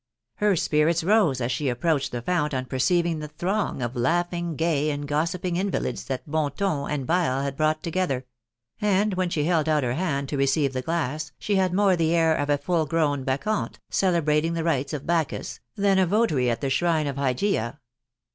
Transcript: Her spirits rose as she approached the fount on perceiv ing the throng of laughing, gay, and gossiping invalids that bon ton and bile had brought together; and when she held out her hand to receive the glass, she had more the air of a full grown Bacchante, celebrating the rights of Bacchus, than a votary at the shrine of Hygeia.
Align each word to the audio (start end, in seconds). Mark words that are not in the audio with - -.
Her 0.37 0.55
spirits 0.55 1.03
rose 1.03 1.39
as 1.41 1.51
she 1.51 1.69
approached 1.69 2.11
the 2.11 2.23
fount 2.23 2.55
on 2.55 2.65
perceiv 2.65 3.05
ing 3.05 3.19
the 3.19 3.27
throng 3.27 3.83
of 3.83 3.95
laughing, 3.95 4.55
gay, 4.55 4.89
and 4.89 5.07
gossiping 5.07 5.57
invalids 5.57 6.05
that 6.05 6.23
bon 6.27 6.51
ton 6.53 6.89
and 6.89 7.05
bile 7.05 7.43
had 7.43 7.55
brought 7.55 7.83
together; 7.83 8.25
and 8.81 9.13
when 9.13 9.29
she 9.29 9.43
held 9.43 9.69
out 9.69 9.83
her 9.83 9.93
hand 9.93 10.27
to 10.29 10.37
receive 10.37 10.73
the 10.73 10.81
glass, 10.81 11.33
she 11.37 11.57
had 11.57 11.71
more 11.71 11.95
the 11.95 12.15
air 12.15 12.33
of 12.35 12.49
a 12.49 12.57
full 12.57 12.87
grown 12.87 13.23
Bacchante, 13.23 13.77
celebrating 13.91 14.53
the 14.53 14.63
rights 14.63 14.91
of 14.91 15.05
Bacchus, 15.05 15.59
than 15.75 15.99
a 15.99 16.07
votary 16.07 16.49
at 16.49 16.61
the 16.61 16.71
shrine 16.71 17.05
of 17.05 17.17
Hygeia. 17.17 17.77